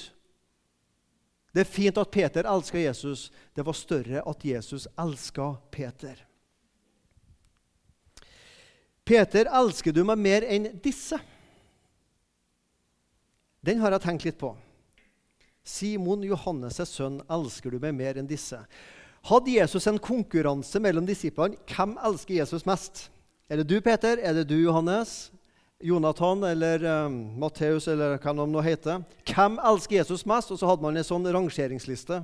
Det 1.54 1.64
er 1.64 1.70
fint 1.70 1.98
at 1.98 2.10
Peter 2.12 2.46
elska 2.48 2.80
Jesus. 2.80 3.28
Det 3.54 3.64
var 3.64 3.76
større 3.76 4.22
at 4.26 4.44
Jesus 4.44 4.86
elska 4.98 5.54
Peter. 5.70 6.24
Peter, 9.08 9.48
elsker 9.48 9.94
du 9.96 10.02
meg 10.04 10.20
mer 10.20 10.44
enn 10.44 10.68
disse? 10.84 11.16
Den 13.64 13.80
har 13.80 13.96
jeg 13.96 14.04
tenkt 14.04 14.26
litt 14.28 14.40
på. 14.40 14.52
Simon 15.64 16.22
Johannes' 16.24 16.92
sønn, 16.92 17.22
elsker 17.28 17.72
du 17.72 17.80
meg 17.80 17.96
mer 17.96 18.20
enn 18.20 18.28
disse? 18.28 18.60
Hadde 19.28 19.56
Jesus 19.56 19.88
en 19.88 19.98
konkurranse 20.00 20.80
mellom 20.80 21.08
disiplene? 21.08 21.58
Hvem 21.68 21.96
elsker 22.04 22.38
Jesus 22.38 22.64
mest? 22.68 23.08
Er 23.48 23.60
det 23.60 23.68
du, 23.68 23.80
Peter? 23.84 24.20
Er 24.20 24.36
det 24.36 24.46
du, 24.48 24.56
Johannes? 24.60 25.30
Jonathan 25.78 26.42
eller 26.42 26.82
um, 27.06 27.18
Matteus 27.38 27.86
eller 27.88 28.16
hva 28.18 28.32
de 28.34 28.46
nå 28.50 28.62
heter? 28.66 29.04
Hvem 29.30 29.60
elsker 29.62 30.00
Jesus 30.00 30.24
mest? 30.26 30.50
Og 30.50 30.58
så 30.58 30.66
hadde 30.66 30.82
man 30.82 30.98
en 30.98 31.06
sånn 31.06 31.28
rangeringsliste. 31.30 32.18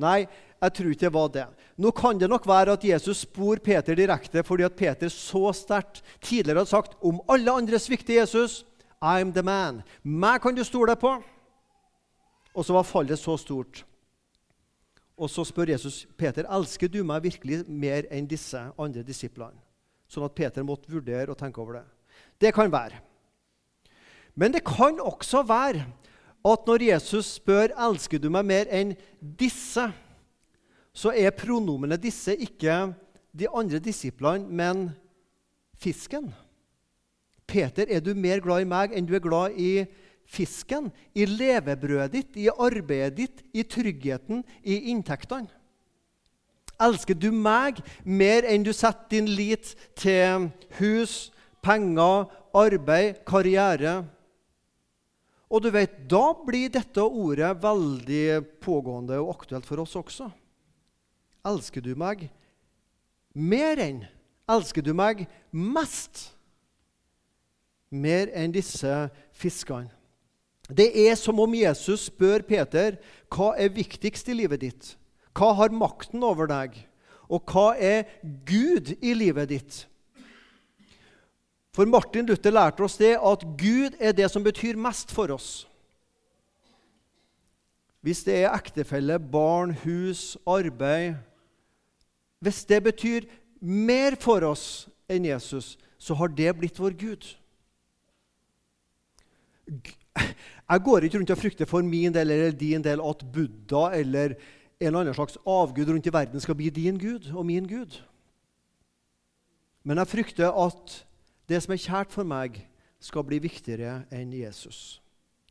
Nei, 0.00 0.24
jeg 0.60 0.74
tror 0.76 0.90
ikke 0.90 1.06
det 1.06 1.12
var 1.14 1.28
det. 1.34 1.44
Nå 1.80 1.92
kan 1.94 2.18
det 2.18 2.28
nok 2.30 2.48
være 2.48 2.74
at 2.74 2.86
Jesus 2.86 3.22
spor 3.24 3.60
Peter 3.62 3.94
direkte 3.96 4.42
fordi 4.46 4.66
at 4.66 4.74
Peter 4.78 5.12
så 5.12 5.52
sterkt 5.56 6.02
tidligere 6.18 6.64
hadde 6.64 6.72
sagt 6.72 6.98
om 7.06 7.22
alle 7.30 7.54
andre 7.62 7.78
svikter 7.80 8.18
Jesus 8.18 8.64
I'm 9.00 9.30
the 9.32 9.44
man. 9.46 9.84
Meg 10.02 10.42
kan 10.42 10.56
du 10.56 10.64
stole 10.66 10.96
på. 10.98 11.14
Og 12.50 12.66
så 12.66 12.74
var 12.74 12.88
fallet 12.88 13.18
så 13.18 13.36
stort. 13.38 13.84
Og 15.20 15.30
så 15.30 15.44
spør 15.46 15.70
Jesus 15.70 16.02
Peter 16.18 16.48
elsker 16.50 16.90
du 16.90 17.02
meg 17.06 17.22
virkelig 17.28 17.62
mer 17.68 18.08
enn 18.10 18.28
disse 18.28 18.58
andre 18.74 19.06
disiplene. 19.06 19.56
Sånn 20.10 20.26
at 20.26 20.34
Peter 20.34 20.66
måtte 20.66 20.90
vurdere 20.90 21.30
og 21.30 21.38
tenke 21.38 21.62
over 21.62 21.78
det. 21.78 21.86
Det 22.40 22.54
kan 22.54 22.72
være. 22.72 22.98
Men 24.34 24.52
det 24.52 24.64
kan 24.64 25.00
også 25.00 25.42
være 25.42 25.84
at 26.44 26.66
når 26.66 26.82
Jesus 26.88 27.36
spør 27.36 27.74
elsker 27.76 28.18
du 28.18 28.30
meg 28.32 28.46
mer 28.48 28.70
enn 28.72 28.94
disse, 29.20 29.84
så 30.96 31.12
er 31.12 31.34
pronomenet 31.36 32.00
disse 32.00 32.32
ikke 32.32 32.94
de 33.36 33.48
andre 33.48 33.78
disiplene, 33.78 34.48
men 34.48 34.88
fisken. 35.76 36.30
Peter, 37.46 37.86
er 37.88 38.00
du 38.00 38.14
mer 38.14 38.40
glad 38.40 38.64
i 38.64 38.70
meg 38.70 38.94
enn 38.94 39.06
du 39.06 39.14
er 39.16 39.24
glad 39.24 39.58
i 39.58 39.84
fisken? 40.30 40.90
I 41.14 41.26
levebrødet 41.26 42.12
ditt, 42.14 42.36
i 42.40 42.48
arbeidet 42.48 43.16
ditt, 43.18 43.42
i 43.52 43.66
tryggheten, 43.66 44.44
i 44.62 44.86
inntektene? 44.94 45.50
Elsker 46.80 47.18
du 47.18 47.28
meg 47.34 47.82
mer 48.08 48.46
enn 48.48 48.64
du 48.64 48.72
setter 48.72 49.10
din 49.12 49.28
lit 49.28 49.74
til 50.00 50.48
hus, 50.78 51.28
penger, 51.62 52.26
arbeid, 52.56 53.22
karriere? 53.28 54.04
Og 55.50 55.62
du 55.62 55.70
vet, 55.74 56.08
Da 56.08 56.34
blir 56.46 56.70
dette 56.70 57.02
ordet 57.02 57.54
veldig 57.62 58.60
pågående 58.60 59.20
og 59.20 59.36
aktuelt 59.38 59.66
for 59.66 59.82
oss 59.82 59.96
også. 59.96 60.30
Elsker 61.46 61.80
du 61.80 61.94
meg 61.96 62.28
mer 63.34 63.80
enn? 63.80 64.04
Elsker 64.50 64.82
du 64.82 64.92
meg 64.94 65.26
mest? 65.50 66.30
mer 67.90 68.30
enn 68.36 68.54
disse 68.54 69.10
fiskene. 69.34 69.90
Det 70.70 70.86
er 71.08 71.16
som 71.18 71.38
om 71.42 71.54
Jesus 71.54 72.06
spør 72.06 72.44
Peter 72.46 72.94
hva 73.34 73.56
er 73.58 73.72
viktigst 73.74 74.28
i 74.30 74.36
livet 74.38 74.62
ditt. 74.62 74.92
Hva 75.34 75.50
har 75.58 75.74
makten 75.74 76.22
over 76.22 76.46
deg? 76.50 76.76
Og 77.26 77.42
hva 77.50 77.74
er 77.74 78.06
Gud 78.46 78.94
i 79.02 79.14
livet 79.18 79.50
ditt? 79.50 79.80
For 81.74 81.86
Martin 81.86 82.26
Luther 82.26 82.52
lærte 82.52 82.82
oss 82.82 82.98
det 82.98 83.14
at 83.14 83.44
Gud 83.58 83.96
er 84.00 84.14
det 84.16 84.26
som 84.30 84.44
betyr 84.44 84.78
mest 84.78 85.12
for 85.14 85.30
oss. 85.34 85.66
Hvis 88.00 88.24
det 88.24 88.38
er 88.40 88.54
ektefelle, 88.56 89.18
barn, 89.20 89.74
hus, 89.84 90.38
arbeid 90.48 91.18
Hvis 92.40 92.64
det 92.64 92.82
betyr 92.82 93.26
mer 93.60 94.16
for 94.16 94.40
oss 94.48 94.88
enn 95.10 95.26
Jesus, 95.28 95.76
så 96.00 96.14
har 96.16 96.32
det 96.32 96.54
blitt 96.56 96.78
vår 96.80 96.94
Gud. 96.96 97.26
Jeg 100.70 100.82
går 100.86 101.04
ikke 101.04 101.18
rundt 101.18 101.32
og 101.34 101.38
frykter 101.38 101.68
for 101.68 101.84
min 101.84 102.14
del 102.14 102.32
eller 102.32 102.56
din 102.56 102.82
del 102.82 103.02
at 103.04 103.24
Buddha 103.32 103.90
eller 103.98 104.32
en 104.80 104.86
eller 104.88 105.02
annen 105.02 105.14
slags 105.14 105.36
avgud 105.44 105.90
rundt 105.92 106.08
i 106.08 106.14
verden 106.14 106.40
skal 106.40 106.56
bli 106.56 106.70
din 106.72 106.98
gud 106.98 107.28
og 107.34 107.44
min 107.46 107.68
gud. 107.68 108.00
Men 109.84 110.00
jeg 110.00 110.08
frykter 110.08 110.56
at 110.64 110.94
det 111.50 111.58
som 111.64 111.74
er 111.74 111.82
kjært 111.82 112.14
for 112.14 112.26
meg, 112.26 112.62
skal 113.00 113.24
bli 113.26 113.40
viktigere 113.42 114.04
enn 114.12 114.32
Jesus. 114.36 115.00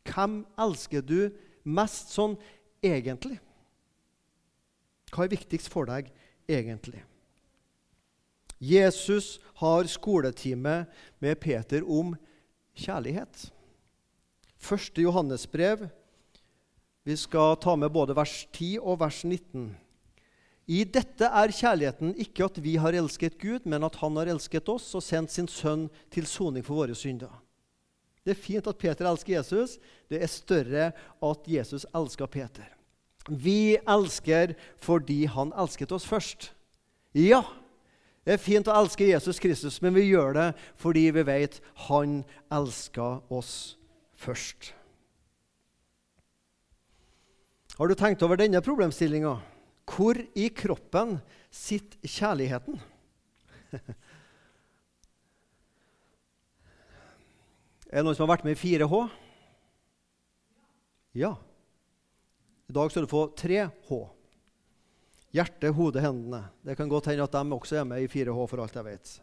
Hvem 0.08 0.44
elsker 0.62 1.04
du 1.04 1.32
mest 1.66 2.14
sånn 2.14 2.38
egentlig? 2.86 3.40
Hva 5.10 5.26
er 5.26 5.34
viktigst 5.34 5.72
for 5.74 5.90
deg 5.90 6.12
egentlig? 6.48 7.02
Jesus 8.60 9.40
har 9.62 9.88
skoletime 9.90 10.84
med 11.24 11.40
Peter 11.42 11.84
om 11.84 12.14
kjærlighet. 12.78 13.50
Første 14.60 15.02
Johannesbrev. 15.02 15.88
Vi 17.08 17.16
skal 17.18 17.56
ta 17.64 17.76
med 17.80 17.90
både 17.96 18.16
vers 18.16 18.44
10 18.52 18.78
og 18.84 19.00
vers 19.02 19.24
19. 19.24 19.72
I 20.70 20.84
dette 20.86 21.26
er 21.26 21.50
kjærligheten 21.50 22.12
ikke 22.22 22.46
at 22.46 22.60
vi 22.62 22.76
har 22.78 22.94
elsket 22.94 23.40
Gud, 23.42 23.66
men 23.66 23.84
at 23.88 23.96
Han 24.04 24.20
har 24.22 24.30
elsket 24.30 24.70
oss 24.70 24.92
og 24.94 25.02
sendt 25.02 25.34
sin 25.34 25.50
sønn 25.50 25.88
til 26.14 26.30
soning 26.30 26.66
for 26.66 26.84
våre 26.84 26.94
synder. 26.94 27.32
Det 28.22 28.36
er 28.36 28.44
fint 28.44 28.68
at 28.70 28.78
Peter 28.78 29.08
elsker 29.10 29.40
Jesus. 29.40 29.80
Det 30.12 30.22
er 30.22 30.30
større 30.30 30.92
at 31.26 31.50
Jesus 31.50 31.88
elsker 31.96 32.30
Peter. 32.30 32.68
Vi 33.30 33.80
elsker 33.82 34.54
fordi 34.78 35.24
han 35.26 35.54
elsket 35.58 35.92
oss 35.96 36.06
først. 36.06 36.52
Ja, 37.18 37.42
det 38.26 38.36
er 38.36 38.42
fint 38.42 38.70
å 38.70 38.78
elske 38.78 39.10
Jesus 39.10 39.42
Kristus, 39.42 39.82
men 39.82 39.96
vi 39.98 40.12
gjør 40.12 40.36
det 40.38 40.50
fordi 40.78 41.08
vi 41.16 41.26
vet 41.26 41.62
han 41.90 42.20
elsker 42.54 43.24
oss 43.34 43.80
først. 44.22 44.76
Har 47.80 47.88
du 47.88 47.96
tenkt 47.98 48.22
over 48.22 48.38
denne 48.38 48.62
problemstillinga? 48.62 49.40
Hvor 49.90 50.20
i 50.38 50.50
kroppen 50.54 51.18
sitter 51.52 52.08
kjærligheten? 52.08 52.78
Er 57.90 57.98
det 57.98 58.06
noen 58.06 58.14
som 58.14 58.28
har 58.28 58.36
vært 58.36 58.46
med 58.46 58.54
i 58.54 58.62
4H? 58.62 59.00
Ja. 61.18 61.32
I 62.70 62.76
dag 62.78 62.92
skal 62.94 63.08
du 63.08 63.10
få 63.10 63.24
3H. 63.34 63.98
Hjerte, 65.34 65.72
hode, 65.74 66.02
hendene. 66.02 66.44
Det 66.66 66.78
kan 66.78 66.90
godt 66.90 67.10
hende 67.10 67.26
at 67.26 67.34
de 67.34 67.58
også 67.58 67.82
er 67.82 67.90
med 67.90 68.06
i 68.06 68.10
4H, 68.10 68.38
for 68.50 68.62
alt 68.62 68.78
jeg 68.78 68.86
vet. 68.86 69.16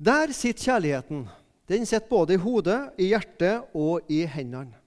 Der 0.00 0.32
sitter 0.32 0.64
kjærligheten. 0.70 1.26
Den 1.68 1.84
sitter 1.84 2.08
både 2.08 2.34
i 2.38 2.40
hodet, 2.40 2.80
i 2.96 3.12
hjertet 3.12 3.68
og 3.76 4.08
i 4.08 4.24
hendene. 4.24 4.79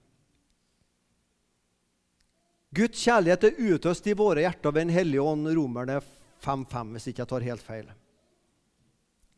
Guds 2.74 3.04
kjærlighet 3.04 3.44
er 3.46 3.58
utøst 3.74 4.06
i 4.10 4.16
våre 4.18 4.42
hjerter 4.42 4.72
ved 4.72 4.88
Den 4.88 4.94
hellige 4.94 5.22
ånd, 5.22 5.46
Romerne 5.54 6.00
5.5, 6.42 6.90
hvis 6.96 7.06
ikke 7.10 7.22
jeg 7.22 7.30
tar 7.30 7.46
helt 7.46 7.62
feil. 7.62 7.92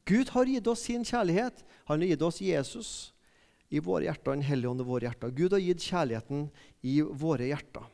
Gud 0.07 0.31
har 0.33 0.49
gitt 0.49 0.71
oss 0.71 0.87
sin 0.87 1.05
kjærlighet. 1.05 1.65
Han 1.91 2.01
har 2.01 2.13
gitt 2.13 2.25
oss 2.25 2.41
Jesus 2.41 2.91
i 3.69 3.83
våre 3.83 4.07
hjerter, 4.07 4.39
Den 4.39 4.47
hellige 4.47 4.71
ånd 4.71 4.81
i 4.81 4.89
våre 4.89 5.09
hjerter. 5.09 5.35
Gud 5.35 5.53
har 5.53 5.65
gitt 5.65 5.85
kjærligheten 5.85 6.47
i 6.87 7.01
våre 7.03 7.51
hjerter. 7.51 7.91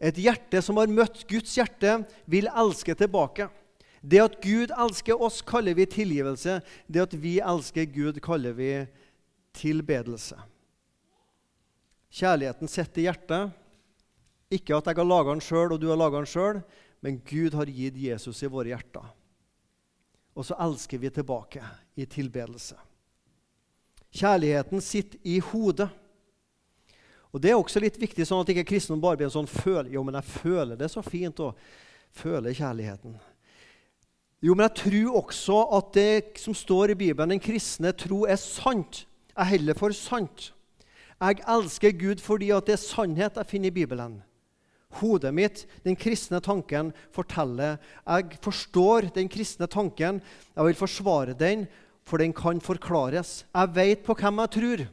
Et 0.00 0.16
hjerte 0.18 0.62
som 0.64 0.80
har 0.80 0.90
møtt 0.90 1.22
Guds 1.30 1.52
hjerte, 1.54 2.00
vil 2.26 2.48
elske 2.50 2.96
tilbake. 2.98 3.48
Det 4.02 4.20
at 4.20 4.40
Gud 4.42 4.72
elsker 4.74 5.20
oss, 5.20 5.40
kaller 5.46 5.76
vi 5.78 5.86
tilgivelse. 5.88 6.58
Det 6.88 7.04
at 7.06 7.14
vi 7.16 7.38
elsker 7.40 7.86
Gud, 7.88 8.18
kaller 8.24 8.56
vi 8.56 8.72
tilbedelse. 9.56 10.36
Kjærligheten 12.14 12.68
sitter 12.70 13.00
i 13.00 13.06
hjertet. 13.06 13.54
Ikke 14.52 14.76
at 14.76 14.88
jeg 14.90 14.98
har 14.98 15.08
laga 15.08 15.32
den 15.32 15.44
sjøl, 15.44 15.72
og 15.72 15.80
du 15.80 15.88
har 15.88 15.98
laga 15.98 16.20
den 16.20 16.28
sjøl, 16.30 16.60
men 17.04 17.20
Gud 17.24 17.56
har 17.56 17.70
gitt 17.70 17.96
Jesus 18.00 18.42
i 18.42 18.50
våre 18.50 18.72
hjerter. 18.72 19.06
Og 20.34 20.46
så 20.46 20.56
elsker 20.60 20.98
vi 20.98 21.12
tilbake 21.14 21.62
i 21.96 22.06
tilbedelse. 22.10 22.76
Kjærligheten 24.14 24.82
sitter 24.82 25.18
i 25.26 25.38
hodet. 25.38 25.88
Og 27.34 27.40
Det 27.42 27.50
er 27.50 27.58
også 27.58 27.80
litt 27.82 27.96
viktig, 27.98 28.26
sånn 28.26 28.44
at 28.44 28.50
ikke 28.52 28.68
kristendom 28.68 29.02
bare 29.02 29.18
blir 29.18 29.26
en 29.26 29.34
sånn 29.34 29.50
føl 29.50 29.88
Jo, 29.90 30.04
men 30.06 30.14
jeg 30.20 30.30
føler 30.36 30.78
det 30.78 30.90
så 30.92 31.02
fint 31.02 31.40
å 31.42 31.50
føle 32.14 32.54
kjærligheten. 32.54 33.16
Jo, 34.44 34.54
men 34.54 34.68
jeg 34.68 34.76
tror 34.82 35.16
også 35.22 35.56
at 35.78 35.94
det 35.96 36.38
som 36.38 36.54
står 36.54 36.92
i 36.92 36.98
Bibelen, 37.00 37.32
den 37.32 37.42
kristne 37.42 37.94
tro, 37.96 38.22
er 38.28 38.38
sant. 38.38 39.06
Jeg 39.32 39.50
heller 39.56 39.78
for 39.78 39.94
sant. 39.96 40.52
Jeg 41.18 41.42
elsker 41.48 41.94
Gud 41.98 42.22
fordi 42.22 42.52
at 42.54 42.68
det 42.68 42.76
er 42.76 42.82
sannhet 42.82 43.40
jeg 43.40 43.50
finner 43.50 43.72
i 43.72 43.76
Bibelen. 43.82 44.18
Hodet 45.00 45.32
mitt, 45.34 45.64
den 45.84 45.96
kristne 45.98 46.40
tanken, 46.44 46.92
forteller. 47.14 47.80
Jeg 48.06 48.38
forstår 48.44 49.10
den 49.14 49.30
kristne 49.32 49.66
tanken. 49.70 50.20
Jeg 50.54 50.68
vil 50.68 50.78
forsvare 50.78 51.34
den, 51.38 51.66
for 52.04 52.20
den 52.20 52.34
kan 52.36 52.60
forklares. 52.60 53.42
Jeg 53.54 53.74
vet 53.74 54.04
på 54.06 54.16
hvem 54.18 54.44
jeg 54.44 54.54
tror. 54.58 54.84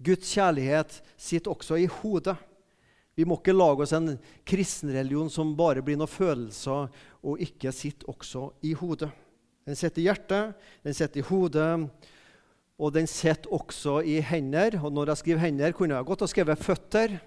Guds 0.00 0.30
kjærlighet 0.32 1.00
sitter 1.16 1.52
også 1.52 1.80
i 1.80 1.88
hodet. 2.00 2.36
Vi 3.18 3.26
må 3.28 3.36
ikke 3.36 3.52
lage 3.52 3.84
oss 3.84 3.92
en 3.92 4.14
kristenreligion 4.48 5.28
som 5.32 5.50
bare 5.58 5.82
blir 5.84 5.98
noen 6.00 6.08
følelser 6.08 6.86
og 7.20 7.42
ikke 7.42 7.72
sitter 7.74 8.08
også 8.08 8.46
i 8.64 8.72
hodet. 8.78 9.10
Den 9.68 9.76
sitter 9.76 10.00
i 10.00 10.06
hjertet, 10.06 10.54
den 10.86 10.96
sitter 10.96 11.20
i 11.20 11.26
hodet, 11.28 11.90
Og 12.80 12.94
den 12.94 13.06
sitter 13.06 13.52
også 13.52 13.98
i 14.08 14.20
hender. 14.24 14.78
Og 14.80 14.92
når 14.92 15.12
jeg 15.12 15.20
skriver 15.20 15.42
hender, 15.44 15.72
kunne 15.76 15.98
jeg 15.98 16.06
godt 16.08 16.22
ha 16.24 16.28
skrevet 16.30 16.62
føtter 16.64 17.18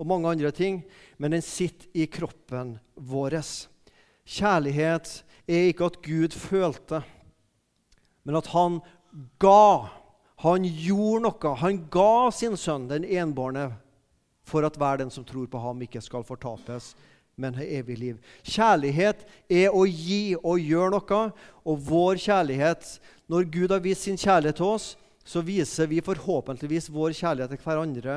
og 0.00 0.08
mange 0.08 0.30
andre 0.32 0.50
ting, 0.56 0.80
men 1.20 1.36
den 1.36 1.44
sitter 1.44 1.90
i 1.92 2.06
kroppen 2.08 2.78
vår. 2.96 3.36
Kjærlighet 4.24 5.12
er 5.44 5.68
ikke 5.68 5.90
at 5.90 6.00
Gud 6.04 6.32
følte, 6.32 7.02
men 8.24 8.38
at 8.40 8.48
han 8.54 8.80
ga. 9.42 9.90
Han 10.40 10.64
gjorde 10.64 11.26
noe. 11.26 11.54
Han 11.60 11.82
ga 11.92 12.30
sin 12.32 12.56
sønn, 12.56 12.88
den 12.88 13.04
enbårne, 13.04 13.68
for 14.48 14.64
at 14.64 14.78
hver 14.80 15.02
den 15.02 15.12
som 15.12 15.26
tror 15.26 15.50
på 15.50 15.60
ham, 15.60 15.82
ikke 15.84 16.00
skal 16.00 16.24
fortapes, 16.24 16.94
men 17.36 17.56
ha 17.56 17.64
evig 17.64 17.98
liv. 18.00 18.16
Kjærlighet 18.44 19.26
er 19.52 19.68
å 19.76 19.84
gi 19.84 20.36
og 20.40 20.60
gjøre 20.64 20.94
noe. 20.96 21.22
Og 21.68 21.84
vår 21.84 22.20
kjærlighet 22.20 22.98
Når 23.30 23.44
Gud 23.52 23.70
har 23.70 23.82
vist 23.84 24.08
sin 24.08 24.16
kjærlighet 24.18 24.56
til 24.58 24.66
oss, 24.66 24.96
så 25.22 25.38
viser 25.44 25.86
vi 25.86 26.00
forhåpentligvis 26.02 26.88
vår 26.90 27.12
kjærlighet 27.14 27.52
til 27.54 27.62
hverandre. 27.62 28.16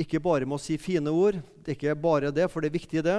Ikke 0.00 0.20
bare 0.22 0.48
med 0.48 0.56
å 0.56 0.62
si 0.62 0.78
fine 0.80 1.12
ord, 1.12 1.38
det 1.60 1.74
er 1.74 1.76
ikke 1.76 1.96
bare 2.00 2.32
det, 2.32 2.46
for 2.48 2.62
det 2.64 2.70
er 2.70 2.78
viktig, 2.78 3.02
det, 3.04 3.18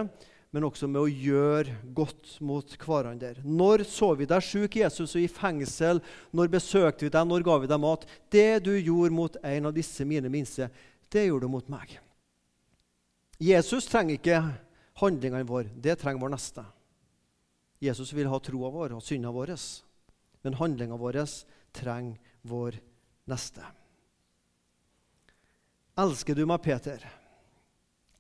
men 0.52 0.66
også 0.68 0.88
med 0.90 1.00
å 1.04 1.08
gjøre 1.08 1.78
godt 1.96 2.34
mot 2.44 2.74
hverandre. 2.82 3.44
Når 3.46 3.86
så 3.88 4.12
vi 4.20 4.28
deg 4.28 4.44
sjuk, 4.44 4.76
Jesus, 4.82 5.14
og 5.16 5.24
i 5.24 5.30
fengsel? 5.32 6.02
Når 6.36 6.52
besøkte 6.52 7.08
vi 7.08 7.12
deg? 7.14 7.28
Når 7.28 7.46
ga 7.48 7.58
vi 7.62 7.70
deg 7.72 7.84
mat? 7.84 8.08
Det 8.34 8.64
du 8.66 8.74
gjorde 8.76 9.16
mot 9.16 9.38
en 9.48 9.70
av 9.70 9.76
disse 9.78 10.08
mine 10.08 10.32
minste, 10.34 10.68
det 11.12 11.28
gjorde 11.28 11.48
du 11.48 11.54
mot 11.54 11.72
meg. 11.72 11.96
Jesus 13.42 13.88
trenger 13.90 14.20
ikke 14.20 14.42
handlingene 15.02 15.48
våre, 15.48 15.72
det 15.74 15.98
trenger 16.02 16.22
vår 16.22 16.34
neste. 16.36 16.66
Jesus 17.82 18.12
vil 18.14 18.30
ha 18.30 18.38
troa 18.44 18.70
vår 18.70 18.98
og 18.98 19.06
synda 19.06 19.32
vår, 19.34 19.56
men 20.46 20.58
handlinga 20.60 21.00
vår 21.02 21.24
trenger 21.74 22.20
vår 22.46 22.78
neste. 23.32 23.64
Elsker 26.02 26.34
du 26.34 26.48
meg, 26.50 26.64
Peter? 26.64 27.04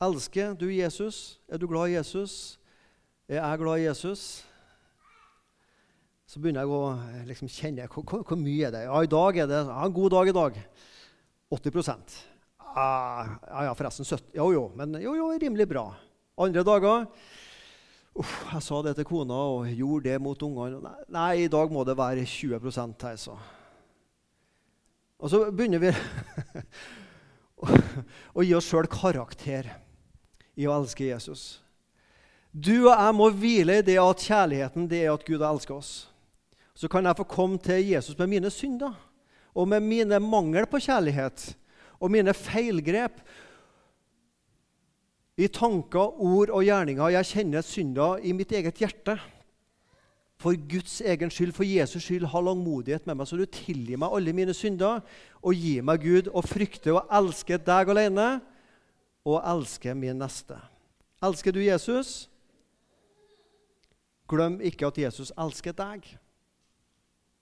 Elsker 0.03 0.53
du 0.59 0.67
Jesus? 0.69 1.39
Er 1.49 1.57
du 1.57 1.65
glad 1.69 1.89
i 1.89 1.95
Jesus? 1.95 2.59
Er 3.25 3.39
jeg 3.39 3.61
glad 3.61 3.79
i 3.79 3.87
Jesus? 3.87 4.43
Så 6.29 6.39
begynner 6.39 6.61
jeg 6.61 6.75
å 6.75 6.91
eh, 6.93 7.23
liksom, 7.31 7.49
kjenne 7.49 7.87
hvor, 7.89 8.05
hvor, 8.05 8.21
hvor, 8.27 8.39
mye 8.39 8.67
er 8.67 8.75
det 8.75 8.83
Ja, 8.85 9.01
i 9.01 9.09
dag 9.09 9.39
er 9.41 9.49
det 9.49 9.63
ja, 9.63 9.79
en 9.81 9.97
god 9.97 10.13
dag 10.13 10.29
i 10.29 10.35
dag. 10.37 10.61
80% 11.57 12.15
ah, 12.59 13.33
Ja, 13.49 13.65
ja, 13.67 13.73
forresten 13.75 14.07
70 14.07 14.37
Jo, 14.37 14.47
jo, 14.53 14.63
men 14.77 15.01
jo, 15.01 15.17
jo, 15.17 15.33
rimelig 15.41 15.67
bra. 15.73 15.87
Andre 16.37 16.67
dager 16.67 17.09
uff, 18.13 18.37
Jeg 18.53 18.65
sa 18.67 18.81
det 18.85 18.97
til 18.99 19.09
kona 19.09 19.43
og 19.57 19.69
gjorde 19.73 20.11
det 20.11 20.21
mot 20.21 20.45
ungene. 20.45 20.83
Nei, 20.85 20.97
nei, 21.17 21.29
i 21.47 21.51
dag 21.51 21.73
må 21.73 21.87
det 21.87 21.97
være 21.97 22.29
20% 22.29 23.09
her, 23.09 23.21
så. 23.25 23.39
Og 25.21 25.33
så 25.33 25.47
begynner 25.49 25.81
vi 25.81 25.95
å 28.37 28.45
gi 28.45 28.53
oss 28.57 28.69
sjøl 28.69 28.89
karakter 28.91 29.69
i 30.57 30.67
å 30.67 30.75
elske 30.75 31.07
Jesus. 31.07 31.61
Du 32.51 32.89
og 32.89 32.91
jeg 32.91 33.15
må 33.15 33.29
hvile 33.31 33.79
i 33.79 33.85
det 33.85 33.97
at 34.01 34.25
kjærligheten 34.27 34.89
det 34.91 35.05
er 35.05 35.13
at 35.13 35.23
Gud 35.27 35.39
har 35.39 35.53
elsket 35.53 35.77
oss. 35.77 35.91
Så 36.75 36.89
kan 36.91 37.05
jeg 37.05 37.19
få 37.19 37.27
komme 37.29 37.59
til 37.61 37.79
Jesus 37.85 38.17
med 38.19 38.31
mine 38.31 38.51
synder 38.51 38.95
og 39.51 39.67
med 39.71 39.83
mine 39.83 40.19
mangel 40.23 40.67
på 40.67 40.81
kjærlighet 40.83 41.51
og 42.01 42.11
mine 42.11 42.33
feilgrep. 42.35 43.21
I 45.39 45.47
tanker, 45.47 46.17
ord 46.21 46.51
og 46.51 46.65
gjerninger. 46.67 47.13
Jeg 47.15 47.29
kjenner 47.29 47.65
synder 47.65 48.19
i 48.25 48.33
mitt 48.35 48.51
eget 48.51 48.81
hjerte. 48.81 49.15
For 50.41 50.57
Guds 50.57 51.01
egen 51.05 51.29
skyld, 51.29 51.53
for 51.53 51.67
Jesus 51.67 52.03
skyld, 52.03 52.25
ha 52.25 52.41
langmodighet 52.41 53.05
med 53.05 53.19
meg, 53.19 53.27
så 53.29 53.37
du 53.37 53.45
tilgir 53.45 53.99
meg 54.01 54.13
alle 54.15 54.33
mine 54.33 54.55
synder 54.57 55.03
og 55.37 55.53
gir 55.53 55.85
meg 55.85 56.01
Gud 56.01 56.31
og 56.31 56.47
frykter 56.49 56.97
og 56.97 57.11
elske 57.13 57.59
deg 57.61 57.91
alene 57.93 58.29
og 59.21 59.37
elske 59.37 59.93
min 59.93 60.17
neste. 60.17 60.57
Elsker 61.21 61.53
du 61.53 61.61
Jesus? 61.61 62.25
Glem 64.31 64.57
ikke 64.65 64.89
at 64.89 64.97
Jesus 64.97 65.29
elsker 65.37 65.75
deg. 65.77 66.07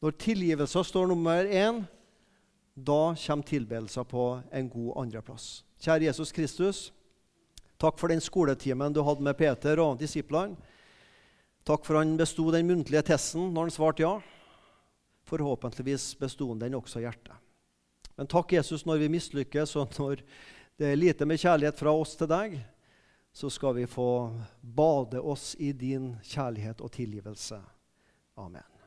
Når 0.03 0.15
tilgivelser 0.19 0.83
står 0.83 1.07
nummer 1.07 1.47
én, 1.47 1.83
da 2.75 3.13
kommer 3.15 3.47
tilbedelsen 3.47 4.07
på 4.07 4.25
en 4.55 4.69
god 4.71 5.05
andreplass. 5.05 5.63
Kjære 5.79 6.09
Jesus 6.09 6.31
Kristus, 6.35 6.81
takk 7.79 7.99
for 7.99 8.11
den 8.11 8.23
skoletimen 8.23 8.95
du 8.95 9.01
hadde 9.07 9.23
med 9.23 9.39
Peter 9.39 9.79
og 9.83 9.99
disiplene. 9.99 10.59
Takk 11.69 11.83
for 11.85 11.99
han 11.99 12.15
besto 12.17 12.47
den 12.49 12.65
muntlige 12.65 13.03
testen 13.11 13.51
når 13.53 13.67
han 13.67 13.73
svarte 13.75 14.01
ja. 14.01 14.15
Forhåpentligvis 15.29 16.15
besto 16.17 16.47
han 16.49 16.63
den 16.63 16.77
også 16.79 16.97
i 16.97 17.03
hjertet. 17.03 17.35
Men 18.17 18.29
takk, 18.31 18.55
Jesus, 18.57 18.87
når 18.89 19.03
vi 19.03 19.11
mislykkes, 19.13 19.75
og 19.77 19.93
når 20.01 20.23
det 20.81 20.87
er 20.89 20.97
lite 20.97 21.27
med 21.29 21.37
kjærlighet 21.37 21.77
fra 21.77 21.93
oss 21.93 22.15
til 22.17 22.31
deg, 22.31 22.57
så 23.29 23.51
skal 23.53 23.77
vi 23.77 23.85
få 23.85 24.09
bade 24.59 25.21
oss 25.21 25.53
i 25.61 25.69
din 25.77 26.15
kjærlighet 26.25 26.81
og 26.81 26.89
tilgivelse. 26.97 27.61
Amen. 28.41 28.78